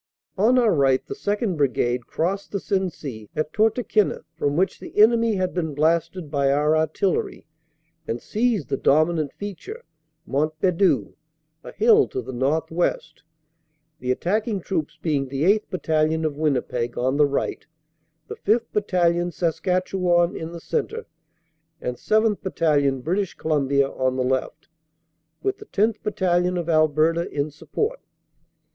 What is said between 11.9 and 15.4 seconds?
to the north west, the attacking troops being